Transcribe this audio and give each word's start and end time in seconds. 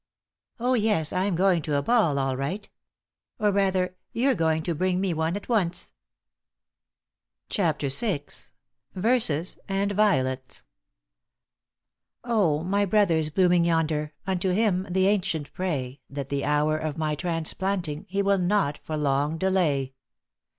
Oh, 0.59 0.73
yes, 0.73 1.13
I'm 1.13 1.35
going 1.35 1.61
to 1.61 1.75
a 1.75 1.83
ball, 1.83 2.17
all 2.17 2.35
right. 2.35 2.67
Or, 3.37 3.51
rather, 3.51 3.95
you're 4.11 4.33
going 4.33 4.63
to 4.63 4.73
bring 4.73 4.99
me 4.99 5.13
one 5.13 5.35
at 5.35 5.47
once." 5.47 5.91
*CHAPTER 7.49 7.89
VI.* 7.89 8.21
*VERSES 8.95 9.59
AND 9.67 9.91
VIOLETS.* 9.91 10.63
Oh, 12.23 12.63
my 12.63 12.83
brothers 12.83 13.29
blooming 13.29 13.63
yonder, 13.63 14.13
unto 14.25 14.49
Him 14.49 14.87
the 14.89 15.05
ancient 15.05 15.53
pray 15.53 16.01
That 16.09 16.29
the 16.29 16.45
hour 16.45 16.79
of 16.79 16.97
my 16.97 17.13
transplanting 17.13 18.07
He 18.09 18.23
will 18.23 18.39
not 18.39 18.79
for 18.79 18.97
long 18.97 19.37
delay. 19.37 19.93